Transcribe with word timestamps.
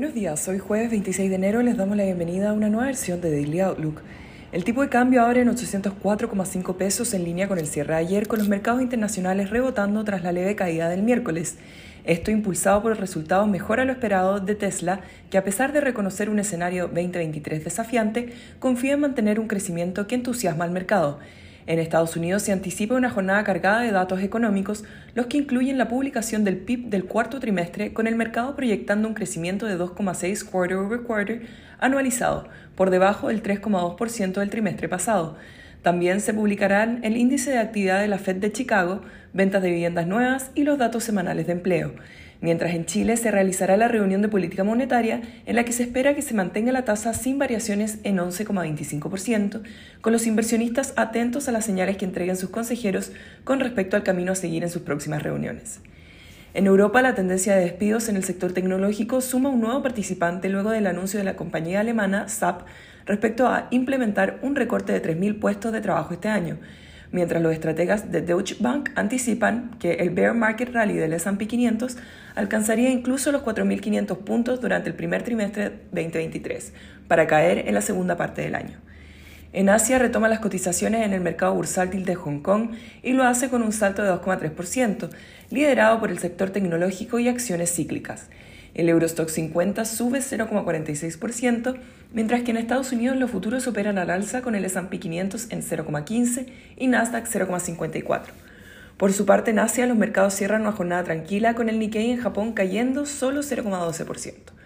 Buenos 0.00 0.14
días, 0.14 0.48
hoy 0.48 0.58
jueves 0.58 0.90
26 0.90 1.28
de 1.28 1.36
enero 1.36 1.60
les 1.60 1.76
damos 1.76 1.94
la 1.94 2.04
bienvenida 2.04 2.48
a 2.48 2.52
una 2.54 2.70
nueva 2.70 2.86
versión 2.86 3.20
de 3.20 3.30
Daily 3.30 3.60
Outlook. 3.60 4.00
El 4.50 4.64
tipo 4.64 4.80
de 4.80 4.88
cambio 4.88 5.20
abre 5.22 5.42
en 5.42 5.48
804,5 5.48 6.74
pesos 6.76 7.12
en 7.12 7.22
línea 7.22 7.48
con 7.48 7.58
el 7.58 7.66
cierre 7.66 7.92
de 7.92 8.00
ayer, 8.00 8.26
con 8.26 8.38
los 8.38 8.48
mercados 8.48 8.80
internacionales 8.80 9.50
rebotando 9.50 10.02
tras 10.02 10.22
la 10.22 10.32
leve 10.32 10.56
caída 10.56 10.88
del 10.88 11.02
miércoles. 11.02 11.58
Esto 12.04 12.30
impulsado 12.30 12.80
por 12.80 12.92
el 12.92 12.96
resultado 12.96 13.46
mejor 13.46 13.78
a 13.78 13.84
lo 13.84 13.92
esperado 13.92 14.40
de 14.40 14.54
Tesla, 14.54 15.00
que 15.28 15.36
a 15.36 15.44
pesar 15.44 15.74
de 15.74 15.82
reconocer 15.82 16.30
un 16.30 16.38
escenario 16.38 16.84
2023 16.84 17.62
desafiante, 17.62 18.32
confía 18.58 18.94
en 18.94 19.00
mantener 19.00 19.38
un 19.38 19.48
crecimiento 19.48 20.06
que 20.06 20.14
entusiasma 20.14 20.64
al 20.64 20.70
mercado. 20.70 21.18
En 21.66 21.78
Estados 21.78 22.16
Unidos 22.16 22.42
se 22.42 22.52
anticipa 22.52 22.94
una 22.94 23.10
jornada 23.10 23.44
cargada 23.44 23.80
de 23.80 23.92
datos 23.92 24.20
económicos, 24.22 24.84
los 25.14 25.26
que 25.26 25.38
incluyen 25.38 25.78
la 25.78 25.88
publicación 25.88 26.44
del 26.44 26.56
PIB 26.56 26.88
del 26.88 27.04
cuarto 27.04 27.38
trimestre, 27.40 27.92
con 27.92 28.06
el 28.06 28.16
mercado 28.16 28.56
proyectando 28.56 29.08
un 29.08 29.14
crecimiento 29.14 29.66
de 29.66 29.78
2,6 29.78 30.44
quarter 30.44 30.78
over 30.78 31.02
quarter 31.02 31.42
anualizado, 31.78 32.48
por 32.74 32.90
debajo 32.90 33.28
del 33.28 33.42
3,2% 33.42 34.40
del 34.40 34.50
trimestre 34.50 34.88
pasado. 34.88 35.36
También 35.82 36.20
se 36.20 36.34
publicarán 36.34 37.00
el 37.04 37.16
índice 37.16 37.50
de 37.50 37.58
actividad 37.58 38.00
de 38.00 38.08
la 38.08 38.18
Fed 38.18 38.36
de 38.36 38.52
Chicago, 38.52 39.02
ventas 39.32 39.62
de 39.62 39.70
viviendas 39.70 40.06
nuevas 40.06 40.50
y 40.54 40.64
los 40.64 40.78
datos 40.78 41.04
semanales 41.04 41.46
de 41.46 41.52
empleo 41.52 41.92
mientras 42.40 42.74
en 42.74 42.86
Chile 42.86 43.16
se 43.16 43.30
realizará 43.30 43.76
la 43.76 43.88
reunión 43.88 44.22
de 44.22 44.28
política 44.28 44.64
monetaria 44.64 45.20
en 45.46 45.56
la 45.56 45.64
que 45.64 45.72
se 45.72 45.82
espera 45.82 46.14
que 46.14 46.22
se 46.22 46.34
mantenga 46.34 46.72
la 46.72 46.84
tasa 46.84 47.12
sin 47.14 47.38
variaciones 47.38 47.98
en 48.02 48.18
11,25%, 48.18 49.62
con 50.00 50.12
los 50.12 50.26
inversionistas 50.26 50.94
atentos 50.96 51.48
a 51.48 51.52
las 51.52 51.64
señales 51.64 51.96
que 51.96 52.04
entreguen 52.04 52.36
sus 52.36 52.50
consejeros 52.50 53.12
con 53.44 53.60
respecto 53.60 53.96
al 53.96 54.02
camino 54.02 54.32
a 54.32 54.36
seguir 54.36 54.62
en 54.62 54.70
sus 54.70 54.82
próximas 54.82 55.22
reuniones. 55.22 55.80
En 56.52 56.66
Europa, 56.66 57.00
la 57.00 57.14
tendencia 57.14 57.54
de 57.54 57.60
despidos 57.60 58.08
en 58.08 58.16
el 58.16 58.24
sector 58.24 58.52
tecnológico 58.52 59.20
suma 59.20 59.50
un 59.50 59.60
nuevo 59.60 59.84
participante 59.84 60.48
luego 60.48 60.70
del 60.70 60.88
anuncio 60.88 61.20
de 61.20 61.24
la 61.24 61.36
compañía 61.36 61.78
alemana 61.78 62.26
SAP 62.28 62.62
respecto 63.06 63.46
a 63.46 63.68
implementar 63.70 64.40
un 64.42 64.56
recorte 64.56 64.92
de 64.92 65.00
3.000 65.00 65.38
puestos 65.38 65.72
de 65.72 65.80
trabajo 65.80 66.12
este 66.12 66.26
año, 66.26 66.58
mientras 67.12 67.40
los 67.40 67.52
estrategas 67.52 68.10
de 68.10 68.22
Deutsche 68.22 68.56
Bank 68.58 68.90
anticipan 68.96 69.76
que 69.78 69.92
el 69.92 70.10
bear 70.10 70.34
market 70.34 70.72
rally 70.72 70.94
del 70.94 71.12
S&P 71.12 71.46
500 71.46 71.96
alcanzaría 72.34 72.90
incluso 72.90 73.30
los 73.30 73.42
4.500 73.44 74.16
puntos 74.18 74.60
durante 74.60 74.88
el 74.88 74.96
primer 74.96 75.22
trimestre 75.22 75.70
2023, 75.92 76.72
para 77.06 77.28
caer 77.28 77.68
en 77.68 77.74
la 77.74 77.80
segunda 77.80 78.16
parte 78.16 78.42
del 78.42 78.56
año. 78.56 78.89
En 79.52 79.68
Asia 79.68 79.98
retoma 79.98 80.28
las 80.28 80.38
cotizaciones 80.38 81.04
en 81.04 81.12
el 81.12 81.20
mercado 81.20 81.54
bursátil 81.54 82.04
de 82.04 82.14
Hong 82.14 82.38
Kong 82.38 82.70
y 83.02 83.14
lo 83.14 83.24
hace 83.24 83.48
con 83.48 83.62
un 83.62 83.72
salto 83.72 84.02
de 84.02 84.10
2,3%, 84.10 85.10
liderado 85.50 85.98
por 85.98 86.12
el 86.12 86.20
sector 86.20 86.50
tecnológico 86.50 87.18
y 87.18 87.26
acciones 87.26 87.74
cíclicas. 87.74 88.28
El 88.74 88.88
Eurostock 88.88 89.28
50 89.28 89.84
sube 89.84 90.20
0,46%, 90.20 91.76
mientras 92.12 92.42
que 92.42 92.52
en 92.52 92.58
Estados 92.58 92.92
Unidos 92.92 93.16
los 93.16 93.32
futuros 93.32 93.66
operan 93.66 93.98
al 93.98 94.10
alza 94.10 94.40
con 94.42 94.54
el 94.54 94.64
S&P 94.64 95.00
500 95.00 95.48
en 95.50 95.62
0,15 95.62 96.46
y 96.76 96.86
Nasdaq 96.86 97.26
0,54. 97.26 98.22
Por 98.96 99.12
su 99.12 99.26
parte, 99.26 99.50
en 99.50 99.58
Asia 99.58 99.86
los 99.86 99.96
mercados 99.96 100.34
cierran 100.34 100.60
una 100.60 100.72
jornada 100.72 101.02
tranquila 101.02 101.54
con 101.54 101.68
el 101.68 101.80
Nikkei 101.80 102.12
en 102.12 102.20
Japón 102.20 102.52
cayendo 102.52 103.04
solo 103.04 103.40
0,12%. 103.40 104.59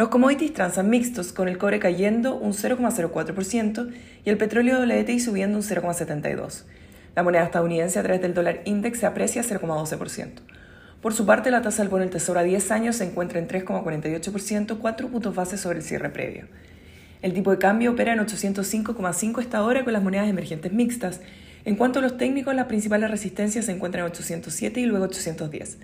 Los 0.00 0.08
commodities 0.08 0.54
transan 0.54 0.88
mixtos, 0.88 1.34
con 1.34 1.46
el 1.46 1.58
cobre 1.58 1.78
cayendo 1.78 2.34
un 2.34 2.54
0,04% 2.54 3.92
y 4.24 4.30
el 4.30 4.38
petróleo 4.38 4.80
WTI 4.80 5.20
subiendo 5.20 5.58
un 5.58 5.62
0,72%. 5.62 6.62
La 7.14 7.22
moneda 7.22 7.44
estadounidense 7.44 7.98
a 7.98 8.02
través 8.02 8.22
del 8.22 8.32
dólar 8.32 8.62
index 8.64 9.00
se 9.00 9.04
aprecia 9.04 9.42
0,12%. 9.42 10.40
Por 11.02 11.12
su 11.12 11.26
parte, 11.26 11.50
la 11.50 11.60
tasa 11.60 11.82
del 11.82 11.90
bono 11.90 12.00
del 12.00 12.08
Tesoro 12.08 12.40
a 12.40 12.44
10 12.44 12.70
años 12.70 12.96
se 12.96 13.04
encuentra 13.04 13.40
en 13.40 13.46
3,48%, 13.46 14.78
4 14.78 15.08
puntos 15.08 15.34
base 15.34 15.58
sobre 15.58 15.80
el 15.80 15.84
cierre 15.84 16.08
previo. 16.08 16.46
El 17.20 17.34
tipo 17.34 17.50
de 17.50 17.58
cambio 17.58 17.90
opera 17.90 18.14
en 18.14 18.20
805,5 18.20 19.38
esta 19.42 19.62
hora 19.62 19.84
con 19.84 19.92
las 19.92 20.02
monedas 20.02 20.30
emergentes 20.30 20.72
mixtas. 20.72 21.20
En 21.66 21.76
cuanto 21.76 21.98
a 21.98 22.02
los 22.02 22.16
técnicos, 22.16 22.54
las 22.54 22.68
principales 22.68 23.10
resistencias 23.10 23.66
se 23.66 23.72
encuentran 23.72 24.06
en 24.06 24.12
807 24.12 24.80
y 24.80 24.86
luego 24.86 25.04
810. 25.04 25.76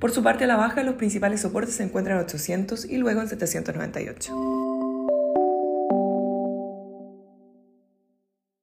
Por 0.00 0.12
su 0.12 0.22
parte, 0.22 0.44
a 0.44 0.46
la 0.46 0.56
baja, 0.56 0.82
los 0.82 0.94
principales 0.94 1.42
soportes 1.42 1.74
se 1.74 1.82
encuentran 1.82 2.16
en 2.16 2.24
800 2.24 2.86
y 2.86 2.96
luego 2.96 3.20
en 3.20 3.28
798. 3.28 4.59